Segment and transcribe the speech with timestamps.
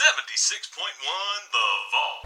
[0.00, 2.24] 76.1 The Vault.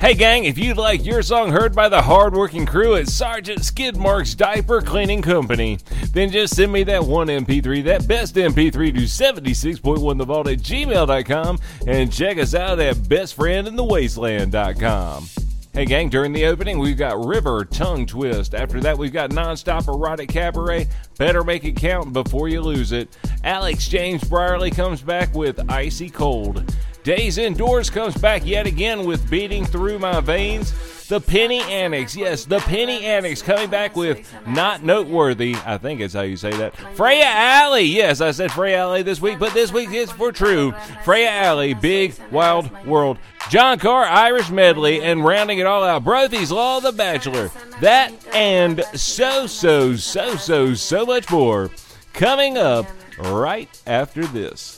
[0.00, 4.34] Hey gang, if you'd like your song heard by the hardworking crew at Sergeant Skidmark's
[4.34, 5.78] Diaper Cleaning Company,
[6.12, 12.10] then just send me that one MP3, that best MP3 to 76.1thevault at gmail.com and
[12.10, 15.47] check us out at bestfriendinthewasteland.com.
[15.78, 18.52] Hey gang, during the opening we've got River Tongue Twist.
[18.52, 20.88] After that we've got Nonstop Erotic Cabaret,
[21.18, 23.16] Better Make It Count Before You Lose It.
[23.44, 26.74] Alex James Brierly comes back with Icy Cold.
[27.04, 30.72] Days Indoors comes back yet again with Beating Through My Veins.
[31.08, 35.56] The Penny Annex, yes, the Penny Annex coming back with Not Noteworthy.
[35.64, 36.76] I think is how you say that.
[36.96, 40.74] Freya Alley, yes, I said Freya Alley this week, but this week is for true.
[41.04, 43.16] Freya Alley, Big Wild World.
[43.48, 47.50] John Carr, Irish Medley, and rounding it all out, Brothy's Law the Bachelor.
[47.80, 51.70] That and so, so, so, so, so much more
[52.12, 52.84] coming up
[53.18, 54.77] right after this.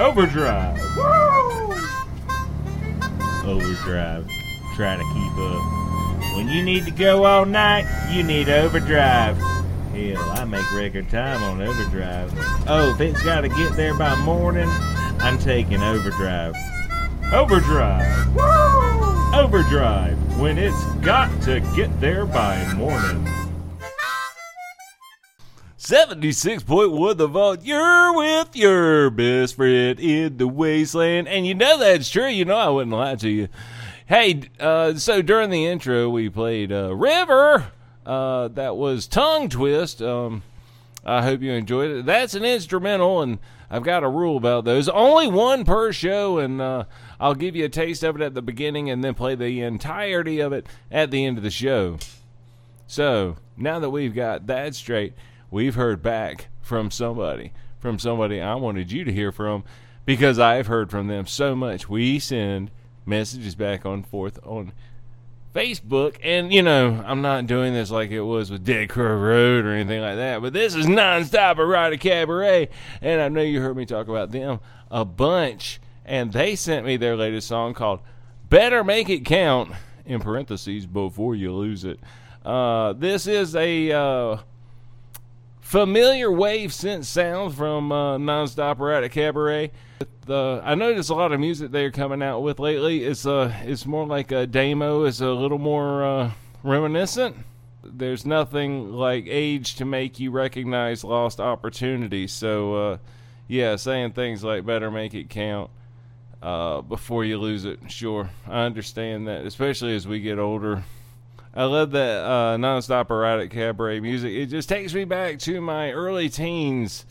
[0.00, 0.80] Overdrive.
[3.44, 4.26] Overdrive.
[4.74, 6.36] Try to keep up.
[6.36, 9.36] When you need to go all night, you need overdrive.
[9.36, 12.32] Hell, I make record time on overdrive.
[12.66, 14.68] Oh, if it's got to get there by morning,
[15.20, 16.54] I'm taking overdrive.
[17.34, 18.38] Overdrive.
[19.34, 20.16] Overdrive.
[20.40, 23.39] When it's got to get there by morning.
[25.90, 27.64] 76.1 The Vault.
[27.64, 31.26] You're with your best friend in the wasteland.
[31.26, 32.28] And you know that's true.
[32.28, 33.48] You know I wouldn't lie to you.
[34.06, 37.72] Hey, uh, so during the intro, we played uh, River.
[38.06, 40.00] Uh, that was Tongue Twist.
[40.00, 40.44] Um,
[41.04, 42.06] I hope you enjoyed it.
[42.06, 44.88] That's an instrumental, and I've got a rule about those.
[44.88, 46.84] Only one per show, and uh,
[47.18, 50.38] I'll give you a taste of it at the beginning and then play the entirety
[50.38, 51.98] of it at the end of the show.
[52.86, 55.14] So now that we've got that straight,
[55.50, 59.64] we've heard back from somebody, from somebody I wanted you to hear from,
[60.04, 61.88] because I've heard from them so much.
[61.88, 62.70] We send
[63.06, 64.72] messages back and forth on
[65.54, 69.64] Facebook, and you know I'm not doing this like it was with Dead Crow Road
[69.64, 72.68] or anything like that, but this is nonstop erotic cabaret,
[73.02, 76.96] and I know you heard me talk about them a bunch, and they sent me
[76.96, 78.00] their latest song called
[78.48, 79.72] "Better Make It Count"
[80.04, 81.98] in parentheses before you lose it.
[82.44, 84.38] Uh, this is a uh,
[85.70, 89.70] familiar wave synth sound from uh, Nonstop Erotic Cabaret.
[90.26, 93.04] The, I noticed a lot of music they're coming out with lately.
[93.04, 95.04] It's uh, it's more like a demo.
[95.04, 96.30] It's a little more uh,
[96.64, 97.36] reminiscent.
[97.84, 102.32] There's nothing like age to make you recognize lost opportunities.
[102.32, 102.98] So, uh,
[103.46, 105.70] yeah, saying things like "better make it count"
[106.42, 107.78] uh, before you lose it.
[107.88, 110.82] Sure, I understand that, especially as we get older.
[111.52, 114.32] I love that uh, nonstop erotic cabaret music.
[114.32, 117.04] It just takes me back to my early teens.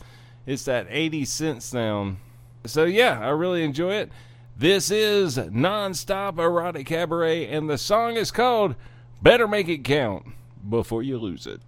[0.46, 2.16] It's that 80 cent sound.
[2.64, 4.10] So yeah, I really enjoy it.
[4.56, 8.74] This is nonstop erotic cabaret, and the song is called
[9.22, 10.26] "Better Make It Count
[10.68, 11.60] Before You Lose It."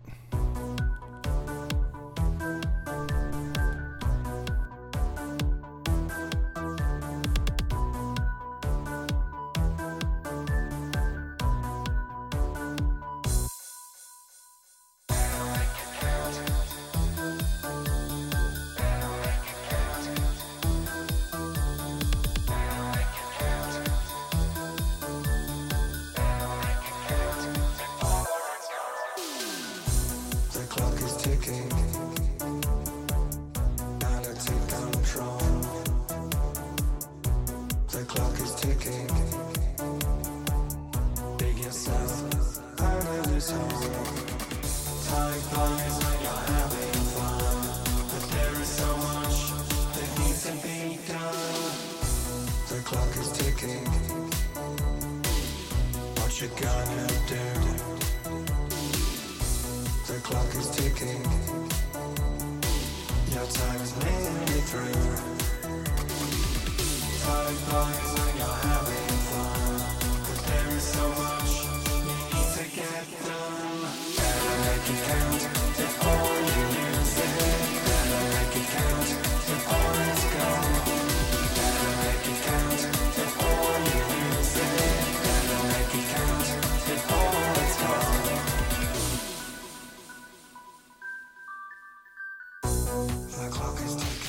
[92.92, 94.21] The clock is ticking.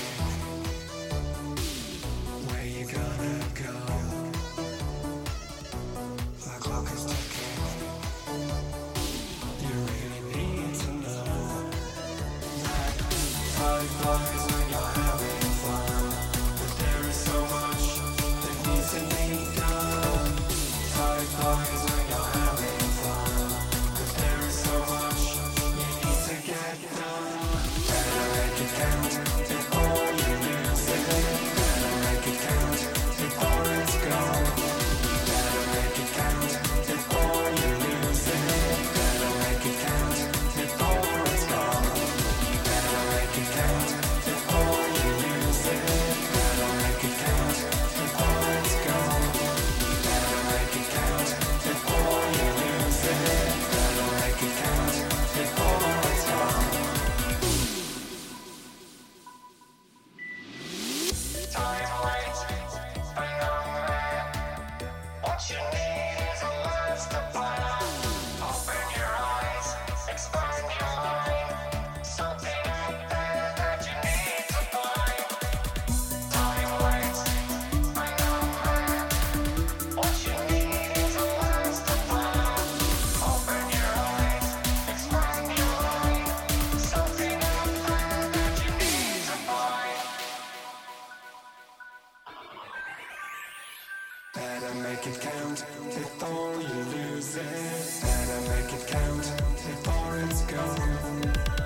[94.83, 98.01] Make it count before you lose it.
[98.03, 101.21] Better make it count before it's gone.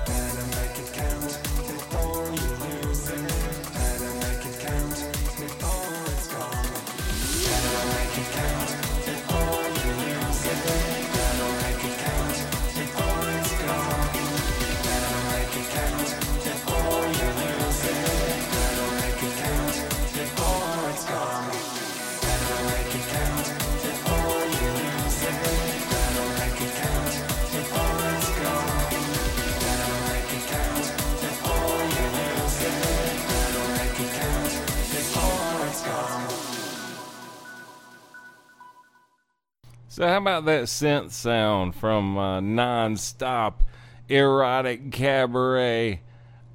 [0.06, 1.34] Better make it count
[1.68, 2.17] before
[39.98, 43.64] So how about that synth sound from uh, non-stop
[44.08, 46.02] erotic cabaret?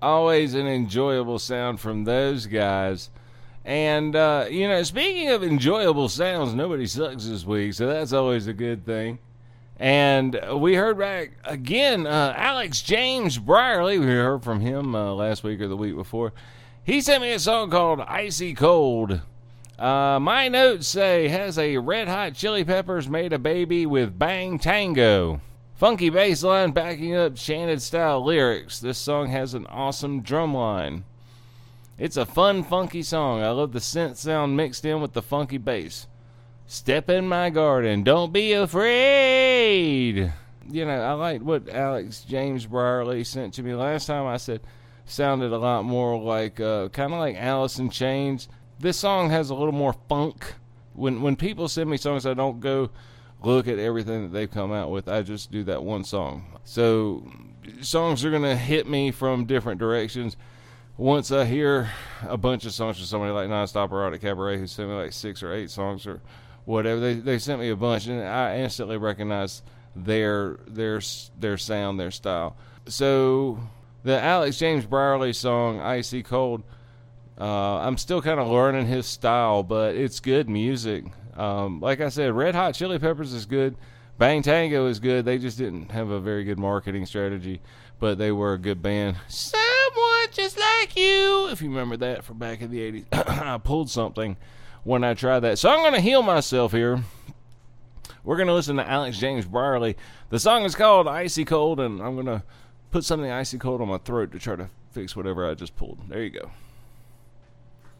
[0.00, 3.10] Always an enjoyable sound from those guys.
[3.64, 8.46] And uh, you know, speaking of enjoyable sounds, nobody sucks this week, so that's always
[8.46, 9.18] a good thing.
[9.76, 13.98] And we heard back again, uh, Alex James Brierly.
[13.98, 16.32] We heard from him uh, last week or the week before.
[16.84, 19.20] He sent me a song called "Icy Cold."
[19.78, 24.58] Uh, my notes say has a Red Hot Chili Peppers made a baby with Bang
[24.58, 25.40] Tango.
[25.74, 28.78] Funky bass line backing up chanted style lyrics.
[28.78, 31.04] This song has an awesome drum line.
[31.98, 33.42] It's a fun, funky song.
[33.42, 36.06] I love the synth sound mixed in with the funky bass.
[36.66, 40.32] Step in my garden, don't be afraid.
[40.70, 44.26] You know, I liked what Alex James Brierly sent to me last time.
[44.26, 44.60] I said
[45.04, 48.48] sounded a lot more like uh, kind of like Alice in Chains.
[48.82, 50.54] This song has a little more funk.
[50.94, 52.90] When when people send me songs, I don't go
[53.40, 55.08] look at everything that they've come out with.
[55.08, 56.58] I just do that one song.
[56.64, 57.30] So
[57.80, 60.36] songs are gonna hit me from different directions.
[60.96, 61.90] Once I hear
[62.26, 65.44] a bunch of songs from somebody like Nonstop Erotic Cabaret, who sent me like six
[65.44, 66.20] or eight songs or
[66.64, 69.62] whatever, they they sent me a bunch, and I instantly recognize
[69.94, 71.00] their their
[71.38, 72.56] their sound, their style.
[72.86, 73.60] So
[74.02, 76.64] the Alex James Brierly song "Icy Cold."
[77.40, 81.04] Uh, I'm still kind of learning his style, but it's good music.
[81.36, 83.76] Um, like I said, Red Hot Chili Peppers is good.
[84.18, 85.24] Bang Tango is good.
[85.24, 87.60] They just didn't have a very good marketing strategy,
[87.98, 89.16] but they were a good band.
[89.28, 91.48] Someone just like you.
[91.50, 94.36] If you remember that from back in the 80s, I pulled something
[94.84, 95.58] when I tried that.
[95.58, 97.02] So I'm going to heal myself here.
[98.24, 99.96] We're going to listen to Alex James Brierly.
[100.30, 102.44] The song is called Icy Cold, and I'm going to
[102.92, 105.98] put something icy cold on my throat to try to fix whatever I just pulled.
[106.08, 106.50] There you go.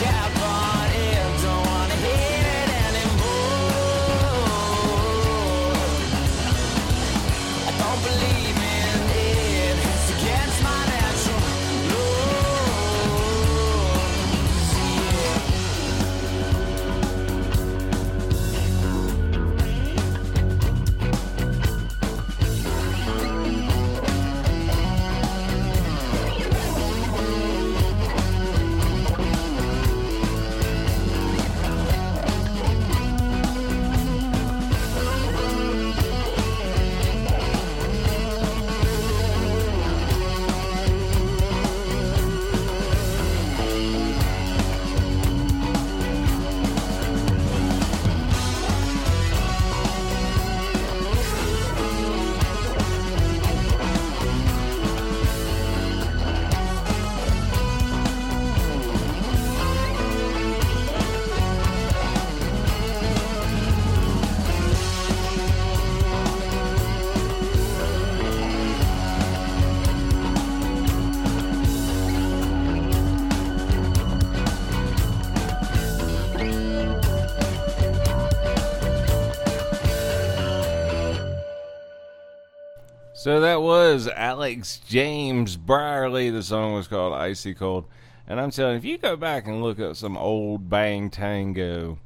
[0.00, 0.77] But
[83.28, 86.32] So that was Alex James Brierly.
[86.32, 87.84] The song was called Icy Cold.
[88.26, 91.98] And I'm telling you, if you go back and look up some old Bang Tango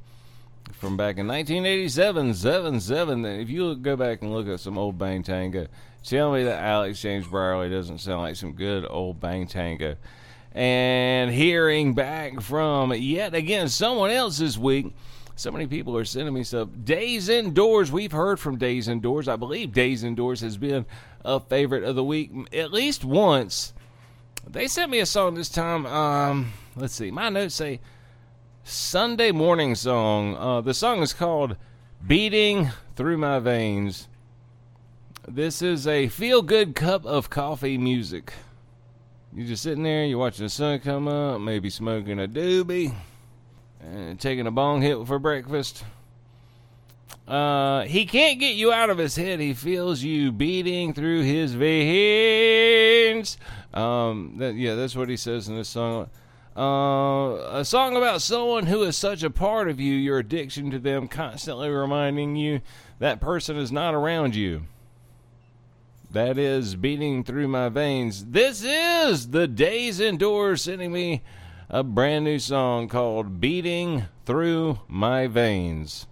[0.73, 4.97] from back in 1987, 7 7, if you go back and look at some old
[4.97, 5.67] Bang Tango,
[6.03, 9.95] tell me that Alex James Brierly doesn't sound like some good old Bang Tango.
[10.53, 14.93] And hearing back from yet again someone else this week.
[15.35, 16.69] So many people are sending me stuff.
[16.83, 17.91] Days Indoors.
[17.91, 19.27] We've heard from Days Indoors.
[19.27, 20.85] I believe Days Indoors has been
[21.25, 23.73] a favorite of the week at least once.
[24.47, 25.85] They sent me a song this time.
[25.85, 27.09] Um, let's see.
[27.09, 27.79] My notes say
[28.63, 30.35] Sunday morning song.
[30.35, 31.57] Uh, the song is called
[32.05, 34.07] "Beating Through My Veins."
[35.27, 38.33] This is a feel-good cup of coffee music.
[39.33, 42.93] You're just sitting there, you're watching the sun come up, maybe smoking a doobie,
[44.17, 45.83] taking a bong hit for breakfast.
[47.27, 49.39] Uh, he can't get you out of his head.
[49.39, 53.37] He feels you beating through his veins.
[53.73, 56.09] Um, that, yeah, that's what he says in this song.
[56.55, 60.79] Uh, a song about someone who is such a part of you, your addiction to
[60.79, 62.61] them constantly reminding you
[62.99, 64.63] that person is not around you.
[66.11, 68.25] That is beating through my veins.
[68.25, 71.23] This is the Days Indoors sending me
[71.69, 76.07] a brand new song called Beating Through My Veins.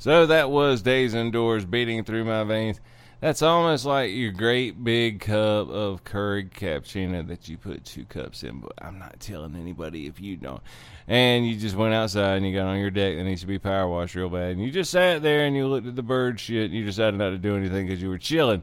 [0.00, 2.80] So that was Days Indoors beating through my veins.
[3.20, 8.42] That's almost like your great big cup of curried cappuccino that you put two cups
[8.42, 10.62] in, but I'm not telling anybody if you don't.
[11.06, 13.58] And you just went outside and you got on your deck that needs to be
[13.58, 14.52] power washed real bad.
[14.52, 17.18] And you just sat there and you looked at the bird shit and you decided
[17.18, 18.62] not to do anything because you were chilling.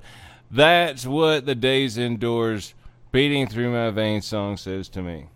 [0.50, 2.74] That's what the Days Indoors
[3.12, 5.28] beating through my veins song says to me.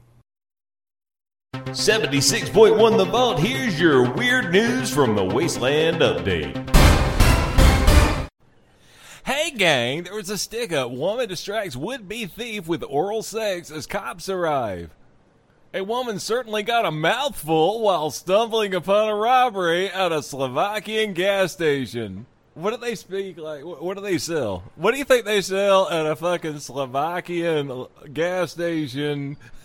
[1.54, 6.56] 76.1 The Vault, here's your weird news from the Wasteland Update.
[9.26, 10.92] Hey gang, there was a stick up.
[10.92, 14.92] Woman distracts would be thief with oral sex as cops arrive.
[15.74, 21.52] A woman certainly got a mouthful while stumbling upon a robbery at a Slovakian gas
[21.52, 22.28] station.
[22.54, 23.66] What do they speak like?
[23.66, 24.64] What, what do they sell?
[24.76, 29.36] What do you think they sell at a fucking Slovakian gas station?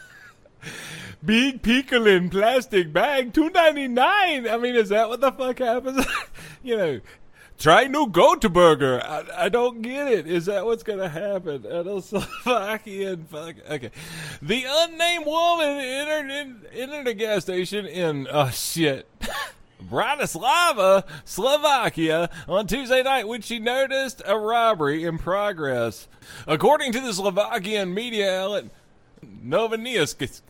[1.24, 4.48] Big pickling plastic bag, two ninety nine.
[4.48, 6.06] I mean, is that what the fuck happens?
[6.62, 7.00] you know,
[7.58, 9.02] try new burger.
[9.02, 10.26] I, I don't get it.
[10.26, 13.56] Is that what's gonna happen at a Slovakian fuck?
[13.68, 13.90] Okay,
[14.42, 19.08] the unnamed woman entered in, entered a gas station in oh shit.
[19.82, 26.08] Bratislava, Slovakia, on Tuesday night when she noticed a robbery in progress.
[26.46, 28.64] According to the Slovakian media outlet
[29.22, 30.40] Novinius,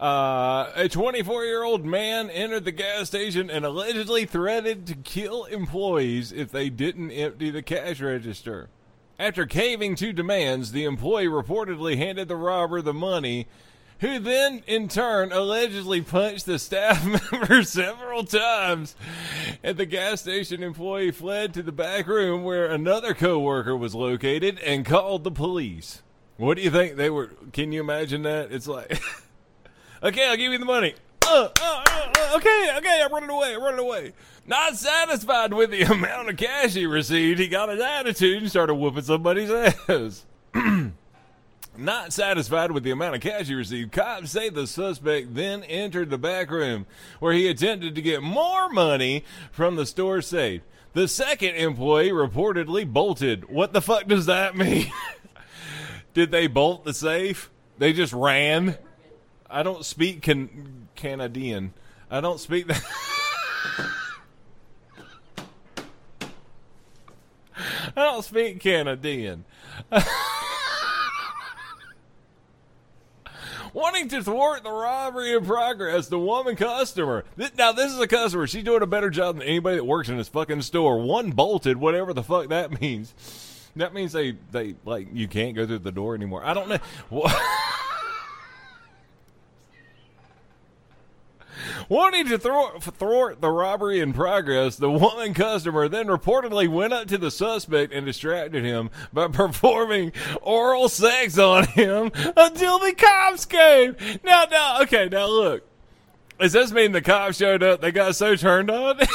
[0.00, 5.44] uh, a 24 year old man entered the gas station and allegedly threatened to kill
[5.44, 8.70] employees if they didn't empty the cash register.
[9.18, 13.46] After caving to demands, the employee reportedly handed the robber the money,
[13.98, 18.96] who then, in turn, allegedly punched the staff member several times.
[19.62, 24.58] And the gas station employee fled to the back room where another coworker was located
[24.60, 26.00] and called the police.
[26.38, 27.32] What do you think they were?
[27.52, 28.50] Can you imagine that?
[28.50, 28.98] It's like.
[30.02, 30.94] Okay, I'll give you the money.
[31.26, 34.12] Uh, uh, uh, uh, okay, okay, I'm running away, I'm running away.
[34.46, 38.74] Not satisfied with the amount of cash he received, he got his attitude and started
[38.74, 39.50] whooping somebody's
[39.88, 40.24] ass.
[41.76, 46.10] Not satisfied with the amount of cash he received, cops say the suspect then entered
[46.10, 46.86] the back room
[47.20, 50.62] where he attempted to get more money from the store safe.
[50.94, 53.48] The second employee reportedly bolted.
[53.48, 54.90] What the fuck does that mean?
[56.14, 57.50] Did they bolt the safe?
[57.78, 58.76] They just ran?
[59.50, 61.72] I don't speak can- Canadian.
[62.10, 62.82] I don't speak that.
[67.96, 69.44] I don't speak Canadian.
[73.72, 77.24] Wanting to thwart the robbery in progress, the woman customer.
[77.56, 78.46] Now, this is a customer.
[78.48, 81.00] She's doing a better job than anybody that works in this fucking store.
[81.00, 83.14] One bolted, whatever the fuck that means.
[83.76, 86.44] That means they, they like, you can't go through the door anymore.
[86.44, 86.78] I don't know.
[87.10, 87.36] What?
[91.90, 97.08] Wanting to thwart, thwart the robbery in progress, the woman customer then reportedly went up
[97.08, 103.44] to the suspect and distracted him by performing oral sex on him until the cops
[103.44, 103.96] came.
[104.22, 105.64] Now, now, okay, now look.
[106.38, 107.80] Does this mean the cops showed up?
[107.80, 109.00] They got so turned on?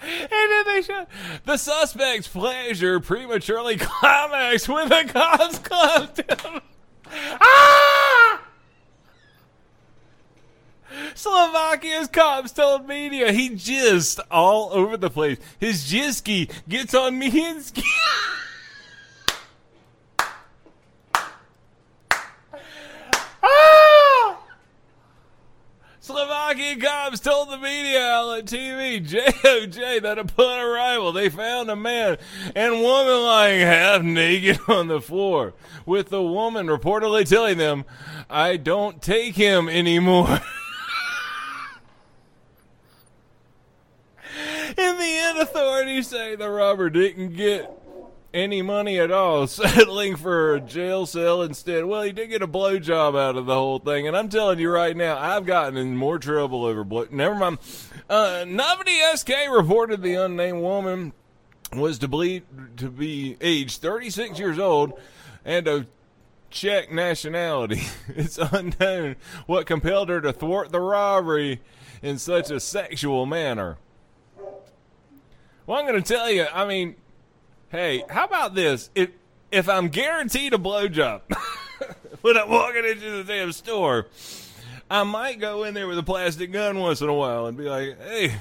[0.00, 1.08] And then they shot.
[1.44, 6.60] The suspect's pleasure prematurely climaxed when the cops clubbed him.
[7.40, 8.40] Ah!
[11.14, 15.38] Slovakia's cops told media he jizzed all over the place.
[15.58, 17.82] His jizzky gets on Mihinsky.
[23.42, 24.38] ah!
[26.00, 32.16] Slovakian cops told the media outlet TV JOJ that upon arrival they found a man
[32.54, 35.52] and woman lying half naked on the floor,
[35.84, 37.84] with the woman reportedly telling them,
[38.30, 40.40] I don't take him anymore.
[44.98, 47.70] The end, authorities say the robber didn't get
[48.34, 51.84] any money at all, settling for a jail cell instead.
[51.84, 54.70] Well, he did get a blowjob out of the whole thing, and I'm telling you
[54.70, 57.06] right now, I've gotten in more trouble over blow.
[57.10, 57.58] Never mind.
[58.10, 61.12] Uh, Noviny SK reported the unnamed woman
[61.72, 62.42] was to believe
[62.78, 64.98] to be aged 36 years old
[65.44, 65.86] and of
[66.50, 67.82] Czech nationality.
[68.08, 71.60] It's unknown what compelled her to thwart the robbery
[72.02, 73.76] in such a sexual manner.
[75.68, 76.46] Well, I'm going to tell you.
[76.50, 76.96] I mean,
[77.68, 78.88] hey, how about this?
[78.94, 79.10] If
[79.52, 81.20] if I'm guaranteed a blowjob
[82.22, 84.06] when I'm walking into the damn store,
[84.90, 87.64] I might go in there with a plastic gun once in a while and be
[87.64, 88.36] like, "Hey,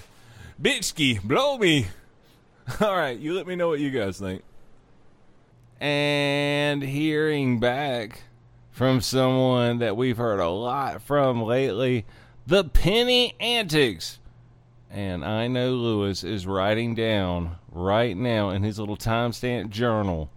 [0.61, 1.87] bitchki, blow me."
[2.79, 4.41] All right, you let me know what you guys think.
[5.81, 8.21] And hearing back
[8.71, 12.05] from someone that we've heard a lot from lately,
[12.45, 14.19] the penny antics.
[14.97, 20.31] And I know Lewis is writing down right now in his little timestamp journal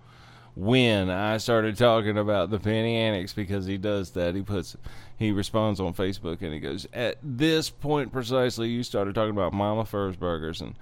[0.55, 4.35] when I started talking about the penny antics because he does that.
[4.35, 4.77] He puts
[5.17, 9.55] he responds on Facebook and he goes, At this point precisely you started talking about
[9.55, 10.75] Mama Furs burgers and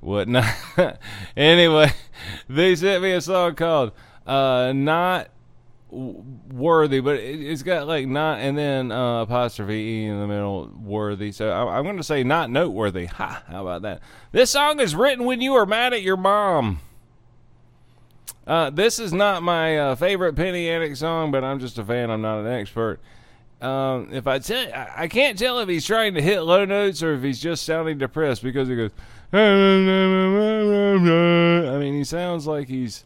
[0.00, 0.54] whatnot.
[1.34, 1.90] anyway,
[2.50, 3.92] they sent me a song called
[4.26, 5.30] uh Not
[5.92, 10.70] Worthy, but it, it's got like not and then uh, apostrophe E in the middle,
[10.80, 11.32] worthy.
[11.32, 13.04] So I, I'm going to say not noteworthy.
[13.06, 13.42] Ha!
[13.46, 14.00] How about that?
[14.32, 16.80] This song is written when you are mad at your mom.
[18.46, 22.10] Uh, this is not my uh, favorite Penny Attic song, but I'm just a fan.
[22.10, 22.98] I'm not an expert.
[23.60, 27.02] Um, if I tell, I, I can't tell if he's trying to hit low notes
[27.02, 28.90] or if he's just sounding depressed because he goes.
[29.32, 29.38] I
[31.78, 33.04] mean, he sounds like he's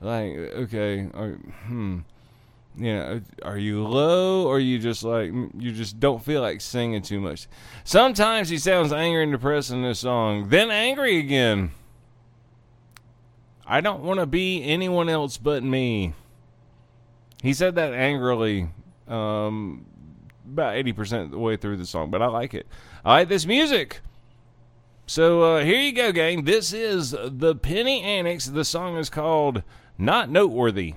[0.00, 2.00] like okay, or, hmm.
[2.78, 7.02] You know, are you low or you just like you just don't feel like singing
[7.02, 7.48] too much?
[7.84, 11.70] Sometimes he sounds angry and depressed in this song, then angry again.
[13.66, 16.12] I don't want to be anyone else but me.
[17.42, 18.68] He said that angrily
[19.08, 19.86] um,
[20.46, 22.66] about 80% of the way through the song, but I like it.
[23.04, 24.00] I like this music.
[25.06, 26.44] So uh, here you go, gang.
[26.44, 28.46] This is the Penny Annex.
[28.46, 29.62] The song is called
[29.98, 30.94] Not Noteworthy.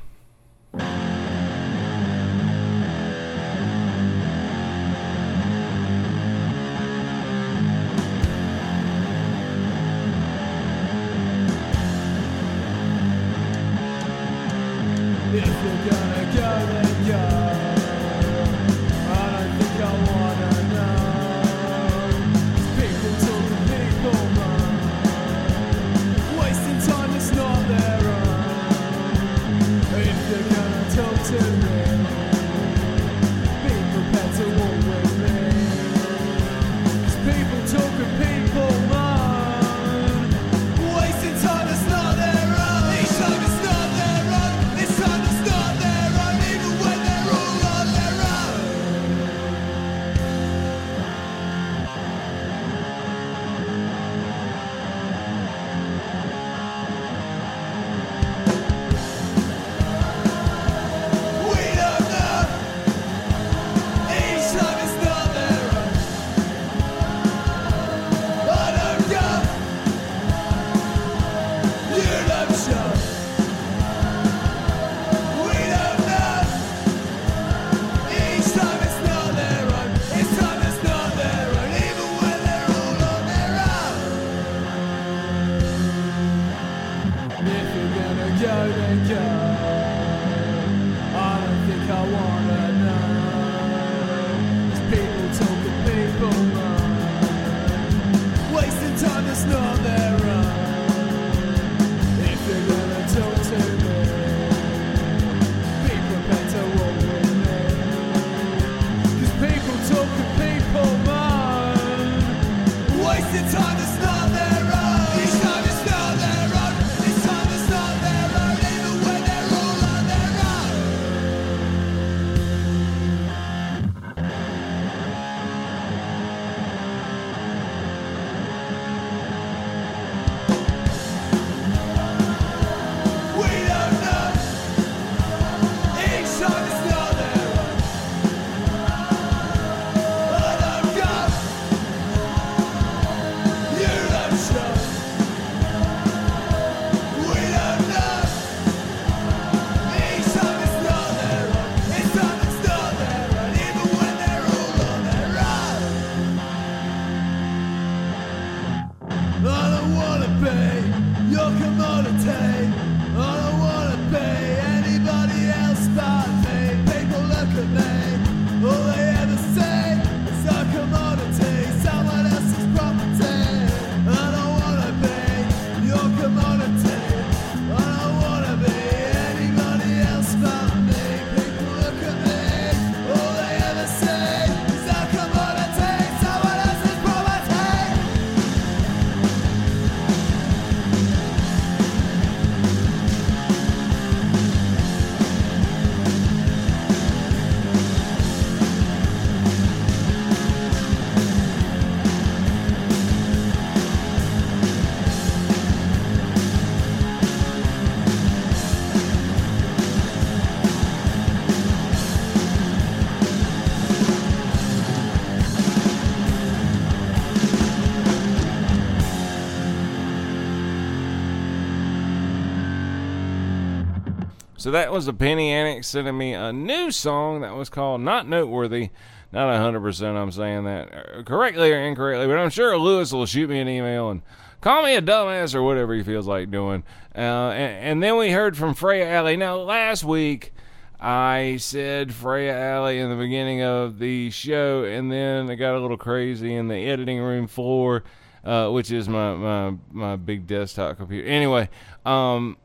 [224.69, 228.27] So that was the Penny Annex sending me a new song that was called Not
[228.27, 228.91] Noteworthy.
[229.31, 233.49] Not 100% I'm saying that uh, correctly or incorrectly, but I'm sure Lewis will shoot
[233.49, 234.21] me an email and
[234.61, 236.83] call me a dumbass or whatever he feels like doing.
[237.15, 239.37] Uh, and, and then we heard from Freya Alley.
[239.37, 240.53] Now, last week,
[240.99, 245.79] I said Freya Alley in the beginning of the show, and then I got a
[245.79, 248.03] little crazy in the editing room floor,
[248.43, 251.27] uh, which is my, my, my big desktop computer.
[251.27, 251.69] Anyway,
[252.05, 252.55] um,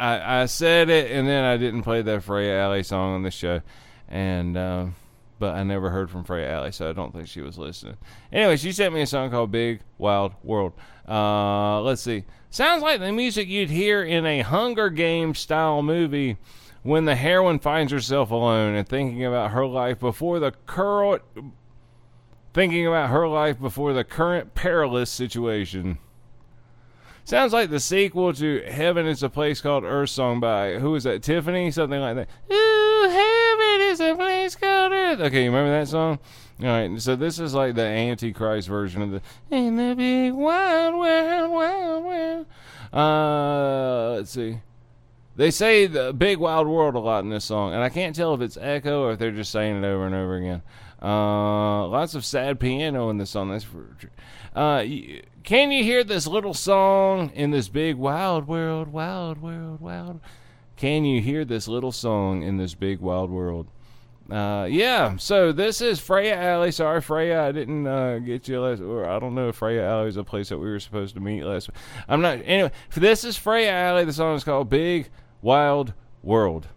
[0.00, 3.30] I, I said it, and then I didn't play that Freya Alley song on the
[3.30, 3.60] show,
[4.08, 4.86] and uh,
[5.38, 7.96] but I never heard from Freya Alley, so I don't think she was listening.
[8.32, 10.72] Anyway, she sent me a song called "Big Wild World."
[11.08, 16.36] Uh, let's see, sounds like the music you'd hear in a Hunger Games style movie
[16.82, 21.22] when the heroine finds herself alone and thinking about her life before the current,
[22.54, 25.98] thinking about her life before the current perilous situation.
[27.28, 31.04] Sounds like the sequel to Heaven is a Place Called Earth song by, who is
[31.04, 31.70] that, Tiffany?
[31.70, 32.28] Something like that.
[32.50, 35.20] Ooh, heaven is a place called Earth.
[35.20, 36.20] Okay, you remember that song?
[36.58, 41.50] Alright, so this is like the Antichrist version of the, in the big wild world,
[41.50, 42.46] wild world.
[42.94, 44.60] Uh, let's see.
[45.36, 48.32] They say the big wild world a lot in this song, and I can't tell
[48.32, 50.62] if it's echo or if they're just saying it over and over again.
[51.00, 53.50] Uh, lots of sad piano in this song.
[53.50, 54.10] That's for true.
[54.54, 54.82] Uh,
[55.44, 60.20] can you hear this little song in this big wild world, wild world, wild?
[60.76, 63.68] Can you hear this little song in this big wild world?
[64.30, 65.16] Uh, yeah.
[65.16, 66.70] So this is Freya Alley.
[66.70, 68.82] Sorry, Freya, I didn't uh, get you last.
[68.82, 71.20] Or I don't know if Freya Alley is a place that we were supposed to
[71.20, 71.70] meet last.
[72.08, 72.40] I'm not.
[72.44, 74.04] Anyway, this is Freya Alley.
[74.04, 75.08] The song is called Big
[75.40, 76.68] Wild World.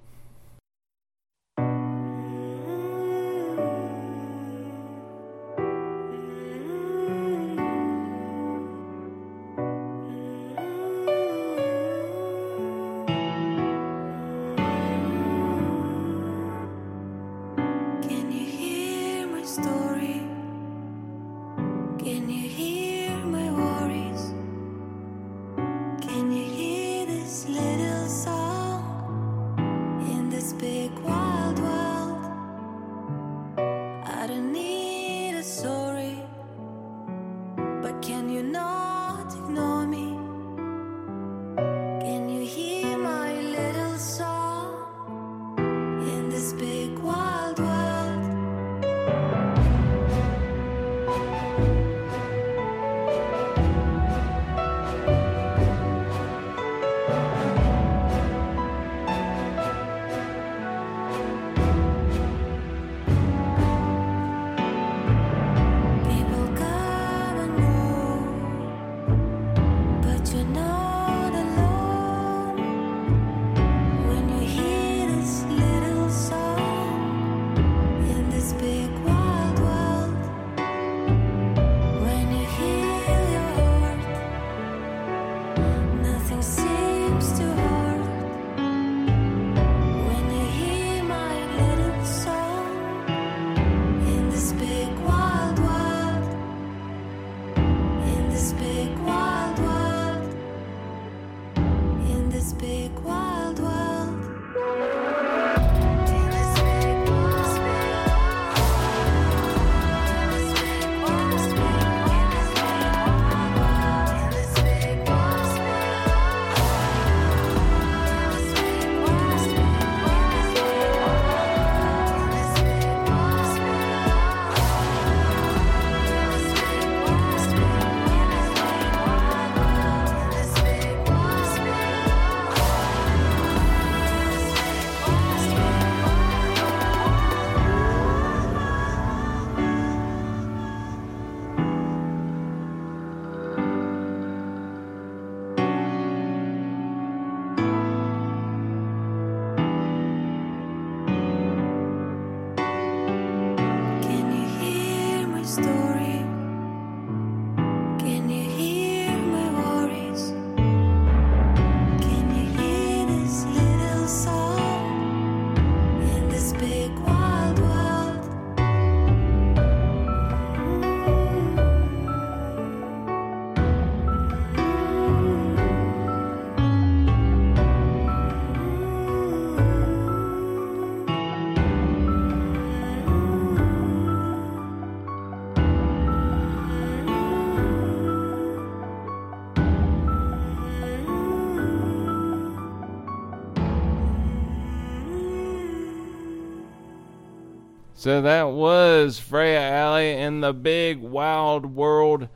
[198.01, 202.29] So that was Freya Alley in the big wild world.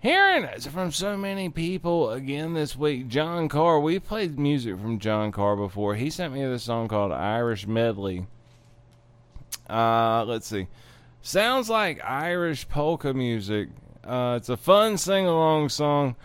[0.00, 3.06] Hearing us from so many people again this week.
[3.06, 5.94] John Carr, we played music from John Carr before.
[5.94, 8.26] He sent me this song called Irish Medley.
[9.70, 10.66] Uh, let's see.
[11.22, 13.68] Sounds like Irish polka music.
[14.02, 16.16] Uh, it's a fun sing along song.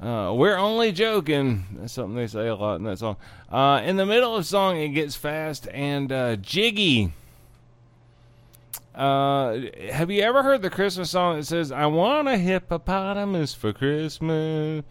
[0.00, 1.64] Uh, we're only joking.
[1.72, 3.16] That's something they say a lot in that song.
[3.50, 7.12] Uh, in the middle of song, it gets fast and uh, jiggy.
[9.00, 13.72] Uh, have you ever heard the Christmas song that says, I want a hippopotamus for
[13.72, 14.84] Christmas?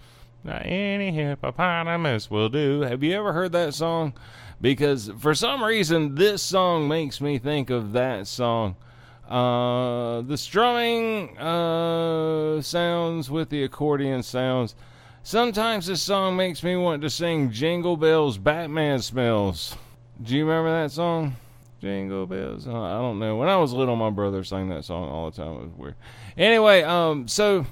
[0.43, 2.81] Not any hippopotamus will do.
[2.81, 4.13] Have you ever heard that song?
[4.59, 8.77] Because for some reason, this song makes me think of that song.
[9.29, 14.73] Uh, the strumming uh, sounds with the accordion sounds.
[15.21, 19.75] Sometimes this song makes me want to sing Jingle Bells, Batman Smells.
[20.19, 21.35] Do you remember that song?
[21.79, 22.67] Jingle bells.
[22.67, 23.37] I don't know.
[23.37, 25.53] When I was little, my brother sang that song all the time.
[25.53, 25.95] It was weird.
[26.37, 27.65] Anyway, um, so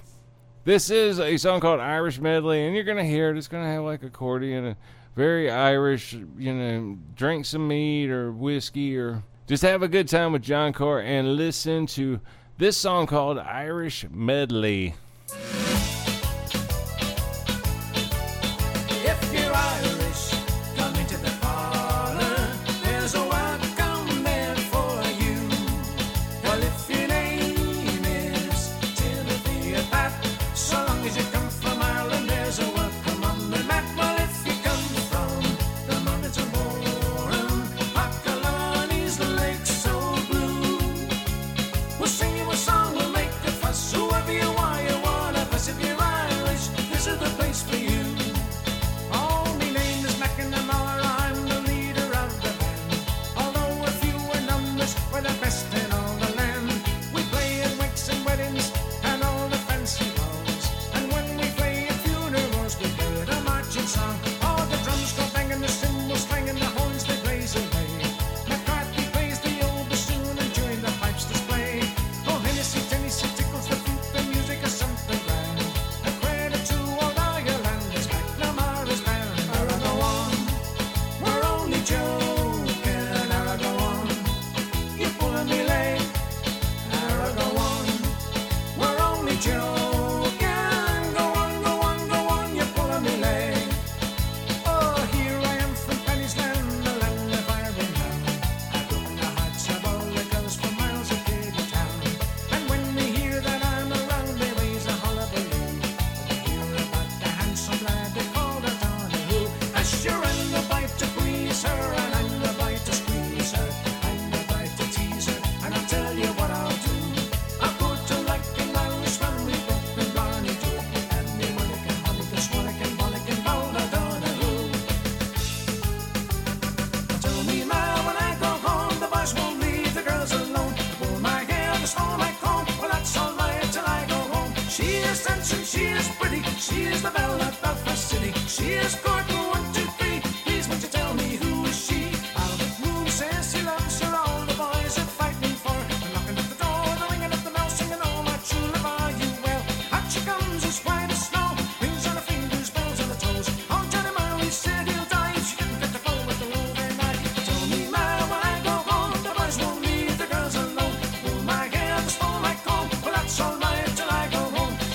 [0.64, 3.38] this is a song called Irish Medley, and you're gonna hear it.
[3.38, 4.78] It's gonna have like accordion, a
[5.16, 6.14] very Irish.
[6.14, 10.74] You know, drink some meat or whiskey, or just have a good time with John
[10.74, 12.20] Carr and listen to
[12.58, 14.96] this song called Irish Medley.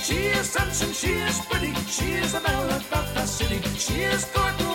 [0.03, 4.25] She is Samson, she is pretty, she is the belle of the city, she is
[4.25, 4.72] good.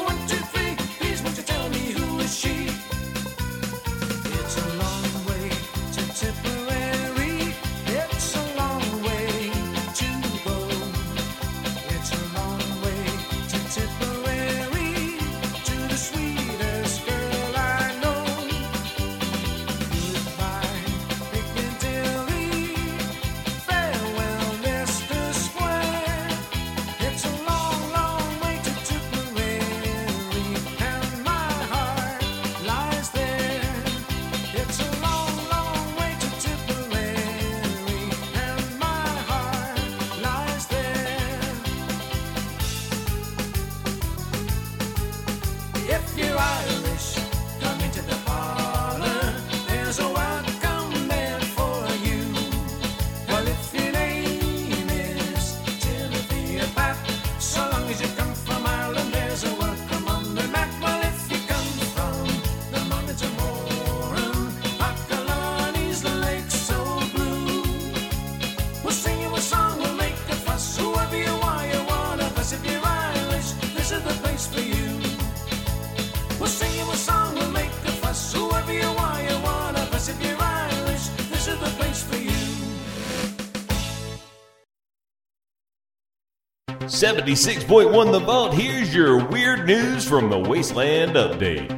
[87.19, 91.69] 76.1 The Vault, here's your weird news from the Wasteland Update.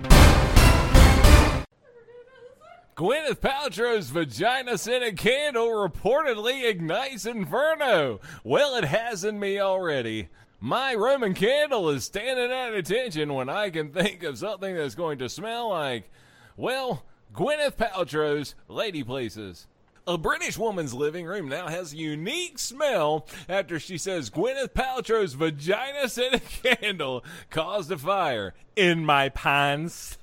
[2.94, 8.20] Gwyneth Paltrow's vagina scented candle reportedly ignites inferno.
[8.44, 10.28] Well, it has in me already.
[10.60, 15.20] My Roman candle is standing at attention when I can think of something that's going
[15.20, 16.10] to smell like,
[16.58, 19.68] well, Gwyneth Paltrow's Lady Places.
[20.10, 25.34] A British woman's living room now has a unique smell after she says Gwyneth Paltrow's
[25.34, 30.18] vagina scented candle caused a fire in my pants.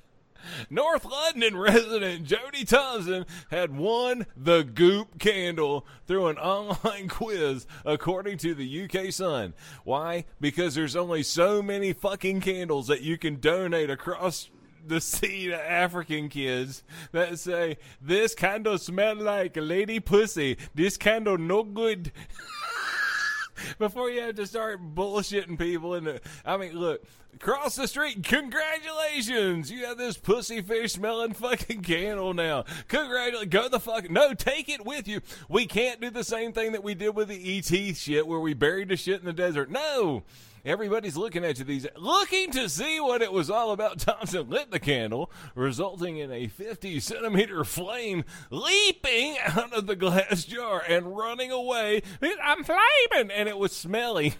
[0.69, 8.39] North London resident Jody Thompson had won the Goop candle through an online quiz, according
[8.39, 9.53] to the UK Sun.
[9.85, 10.25] Why?
[10.41, 14.49] Because there's only so many fucking candles that you can donate across
[14.85, 20.57] the sea to African kids that say, This candle smell like lady pussy.
[20.75, 22.11] This candle no good.
[23.79, 25.93] before you have to start bullshitting people.
[25.93, 27.03] And I mean, look,
[27.39, 28.23] cross the street.
[28.23, 32.65] Congratulations, you have this pussy fish smelling fucking candle now.
[32.87, 34.09] Congratulations, go the fuck.
[34.09, 35.21] No, take it with you.
[35.49, 38.53] We can't do the same thing that we did with the ET shit, where we
[38.53, 39.69] buried the shit in the desert.
[39.69, 40.23] No.
[40.67, 43.99] Everybody's looking at you these looking to see what it was all about.
[43.99, 50.43] Thompson lit the candle, resulting in a 50 centimeter flame leaping out of the glass
[50.43, 52.01] jar and running away.
[52.43, 54.33] I'm flaming, and it was smelly.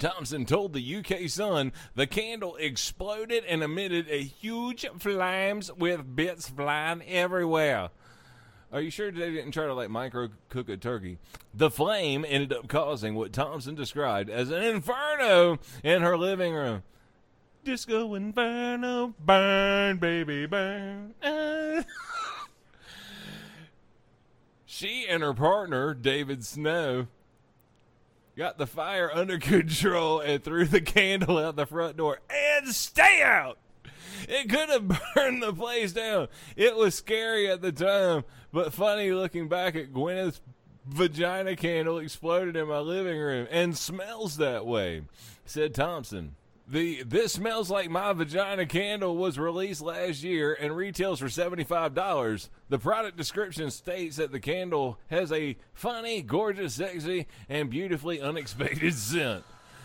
[0.00, 6.48] Thompson told the UK Sun the candle exploded and emitted a huge flames with bits
[6.48, 7.90] flying everywhere.
[8.72, 11.18] Are you sure they didn't try to like micro cook a turkey?
[11.52, 16.82] The flame ended up causing what Thompson described as an inferno in her living room.
[17.64, 21.14] Disco inferno, burn, baby, burn.
[24.80, 27.08] She and her partner, David Snow,
[28.34, 33.20] got the fire under control and threw the candle out the front door and stay
[33.22, 33.58] out.
[34.30, 36.28] It could have burned the place down.
[36.54, 40.40] It was scary at the time, but funny looking back at Gwyneth's
[40.86, 45.02] vagina candle exploded in my living room and smells that way,
[45.44, 46.36] said Thompson.
[46.68, 52.48] The This Smells Like My Vagina candle was released last year and retails for $75.
[52.68, 58.94] The product description states that the candle has a funny, gorgeous, sexy, and beautifully unexpected
[58.94, 59.42] scent.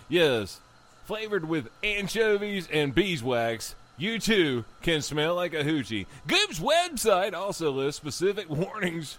[0.08, 0.62] Yes,
[1.06, 6.06] flavored with anchovies and beeswax, you too can smell like a hoochie.
[6.28, 9.18] Goop's website also lists specific warnings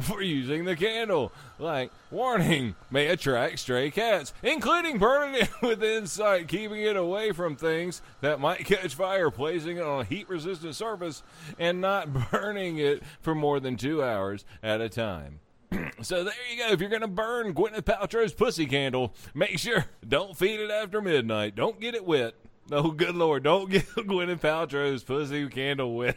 [0.00, 1.32] for using the candle.
[1.58, 7.56] Like, warning, may attract stray cats, including burning it within sight, keeping it away from
[7.56, 11.22] things that might catch fire, placing it on a heat resistant surface,
[11.58, 15.40] and not burning it for more than two hours at a time.
[16.02, 16.72] So there you go.
[16.72, 21.54] If you're gonna burn Gwyneth Paltrow's pussy candle, make sure don't feed it after midnight.
[21.54, 22.34] Don't get it wet.
[22.70, 23.42] Oh, good lord!
[23.42, 26.16] Don't get Gwyneth Paltrow's pussy candle wet,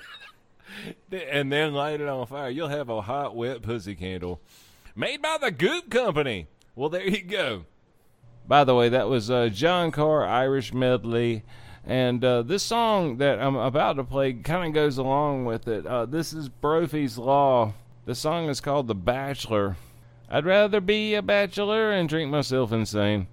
[1.12, 2.50] and then light it on fire.
[2.50, 4.42] You'll have a hot, wet pussy candle
[4.96, 6.48] made by the Goop Company.
[6.76, 7.66] Well, there you go.
[8.48, 11.44] By the way, that was uh, John Carr Irish medley.
[11.88, 15.86] And uh, this song that I'm about to play kind of goes along with it.
[15.86, 17.74] Uh, this is Brophy's Law.
[18.06, 19.78] The song is called The Bachelor.
[20.30, 23.28] I'd rather be a bachelor and drink myself insane.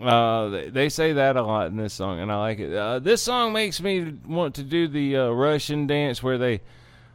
[0.00, 2.74] Uh, they, say that a lot in this song, and I like it.
[2.74, 6.60] Uh, this song makes me want to do the uh, Russian dance where they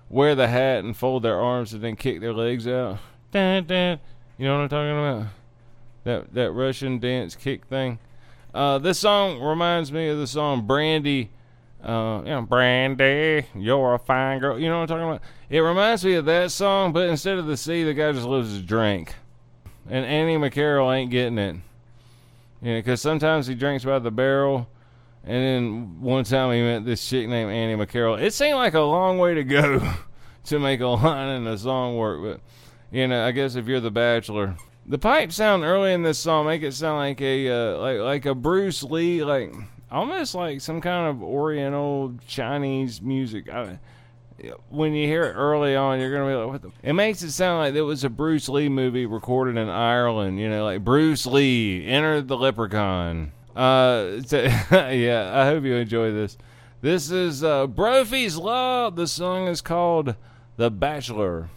[0.09, 2.99] wear the hat and fold their arms and then kick their legs out.
[3.31, 3.99] Dun, dun.
[4.37, 5.27] You know what I'm talking about?
[6.03, 7.99] That that Russian dance kick thing.
[8.53, 11.31] Uh, this song reminds me of the song Brandy.
[11.83, 14.57] Uh, you know, Brandy, you're a fine girl.
[14.57, 15.21] You know what I'm talking about?
[15.49, 18.51] It reminds me of that song, but instead of the sea, the guy just loves
[18.51, 19.13] his drink.
[19.89, 21.57] And Annie McCarroll ain't getting it.
[22.61, 24.67] You know, because sometimes he drinks by the barrel,
[25.23, 28.19] and then one time he met this chick named Annie McCarroll.
[28.21, 29.93] It seemed like a long way to go
[30.45, 32.41] to make a line in a song work, but
[32.91, 34.55] you know, I guess if you're the Bachelor,
[34.85, 38.25] the pipe sound early in this song make it sound like a uh, like like
[38.25, 39.53] a Bruce Lee, like
[39.91, 43.49] almost like some kind of Oriental Chinese music.
[43.49, 43.79] I,
[44.69, 47.31] when you hear it early on, you're gonna be like, "What the?" It makes it
[47.31, 50.39] sound like it was a Bruce Lee movie recorded in Ireland.
[50.39, 53.31] You know, like Bruce Lee entered the Leprechaun.
[53.55, 56.37] Uh, so- yeah, I hope you enjoy this.
[56.81, 58.89] This is uh, Brophy's Law.
[58.91, 60.15] The song is called
[60.57, 61.49] "The Bachelor."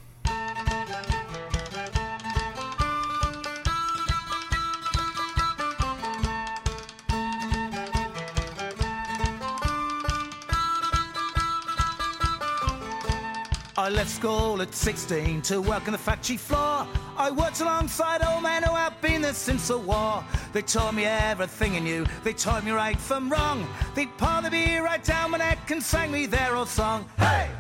[13.91, 16.87] Left school at 16 to work on the factory floor.
[17.17, 20.25] I worked alongside old men who have been there since the war.
[20.53, 22.07] They taught me everything I knew.
[22.23, 23.67] They taught me right from wrong.
[23.95, 27.05] They poured me right down my neck and sang me their old song.
[27.19, 27.60] Hey!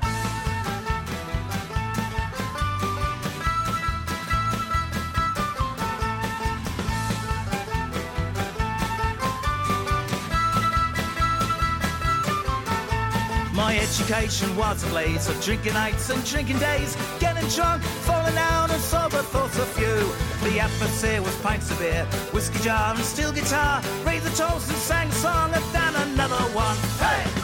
[13.70, 18.68] My education was a blaze of drinking nights and drinking days, getting drunk, falling down,
[18.68, 20.50] and sober thoughts of few.
[20.50, 23.80] The atmosphere was pints of beer, whiskey jar and steel guitar.
[24.04, 26.76] Raised the toast and sang a song and then another one.
[26.98, 27.39] Hey!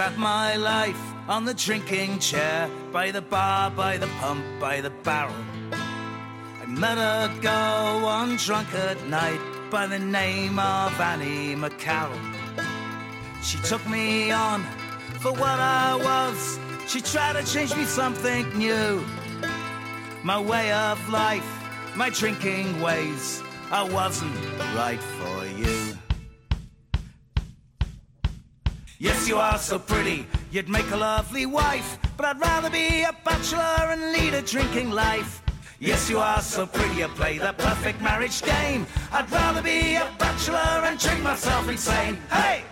[0.00, 4.88] Sat my life on the drinking chair, by the bar, by the pump, by the
[4.88, 5.34] barrel.
[5.72, 12.18] I met a girl one drunkard night by the name of Annie McCarroll.
[13.42, 14.62] She took me on
[15.20, 16.58] for what I was.
[16.90, 19.04] She tried to change me something new.
[20.22, 21.50] My way of life,
[21.94, 23.42] my drinking ways.
[23.70, 24.34] I wasn't
[24.74, 25.79] right for you.
[29.00, 31.96] Yes, you are so pretty, you'd make a lovely wife.
[32.18, 35.40] But I'd rather be a bachelor and lead a drinking life.
[35.78, 38.86] Yes, you are so pretty, you play the perfect marriage game.
[39.10, 42.18] I'd rather be a bachelor and drink myself insane.
[42.30, 42.62] Hey!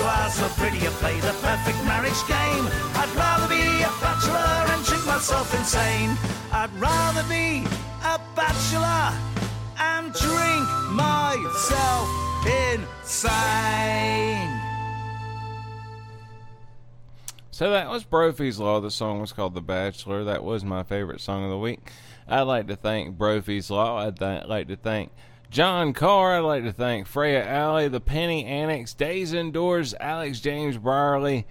[0.00, 2.64] You are so pretty, you play the perfect marriage game.
[2.96, 6.16] I'd rather be a bachelor and drink myself insane.
[6.52, 7.64] I'd rather be
[8.02, 9.12] a bachelor
[9.78, 12.08] and drink myself
[12.46, 13.40] insane.
[17.50, 18.80] So that was Brophy's Law.
[18.80, 20.24] The song was called The Bachelor.
[20.24, 21.92] That was my favorite song of the week.
[22.26, 23.98] I'd like to thank Brophy's Law.
[23.98, 25.12] I'd th- like to thank
[25.50, 26.36] John Carr.
[26.36, 31.44] I'd like to thank Freya Alley, The Penny Annex, Days Indoors, Alex James Brierly,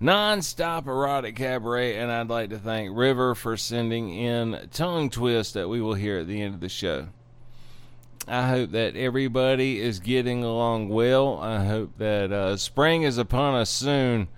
[0.00, 5.68] Non-Stop Erotic Cabaret, and I'd like to thank River for sending in Tongue Twist that
[5.68, 7.08] we will hear at the end of the show.
[8.26, 11.38] I hope that everybody is getting along well.
[11.38, 14.28] I hope that uh, spring is upon us soon.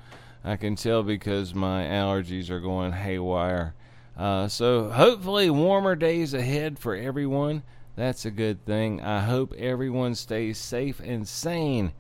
[0.44, 3.74] I can tell because my allergies are going haywire.
[4.16, 7.62] Uh, so hopefully warmer days ahead for everyone.
[7.99, 9.01] That's a good thing.
[9.01, 11.90] I hope everyone stays safe and sane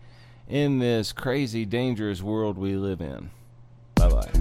[0.46, 3.30] in this crazy, dangerous world we live in.
[3.96, 4.37] Bye bye.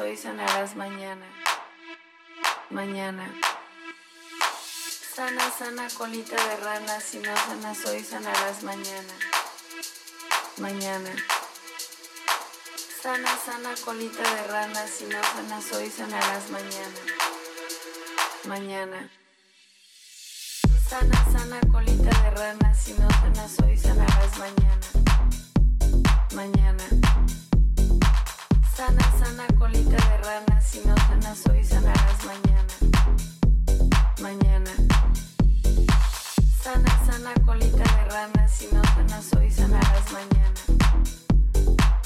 [0.00, 1.26] Hoy, sanarás mañana.
[2.70, 3.30] Mañana.
[5.14, 9.14] Sana, sana colita de rana, si no sanas hoy, sanarás mañana.
[10.58, 11.10] Mañana.
[13.02, 17.00] Sana, sana colita de rana, si no sanas hoy, sanarás mañana.
[18.44, 19.10] Mañana.
[20.88, 24.86] Sana, sana colita de rana, si no sanas hoy, sanarás mañana.
[26.34, 26.84] Mañana.
[28.80, 32.74] Sana, sana colita de rana, si no sanas hoy, sanarás mañana.
[34.22, 34.70] Mañana.
[36.62, 40.60] Sana, sana colita de rana, si no sanas hoy, sanarás mañana.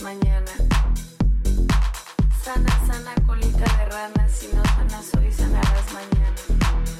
[0.02, 0.50] Mañana.
[2.42, 6.93] Sana, sana colita de rana, si no sanas hoy, sanarás mañana.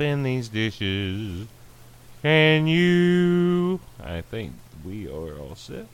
[0.00, 1.46] In these dishes.
[2.22, 3.80] Can you?
[4.02, 4.52] I think
[4.84, 5.86] we are all set.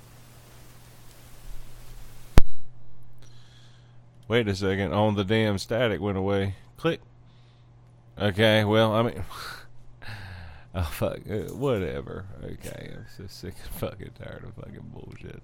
[4.28, 4.92] Wait a second.
[4.92, 6.56] On the damn static went away.
[6.76, 7.00] Click.
[8.18, 9.24] Okay, well, I mean.
[10.74, 11.18] oh, fuck.
[11.30, 12.24] uh, Whatever.
[12.42, 15.42] Okay, I'm so sick and fucking tired of fucking bullshit.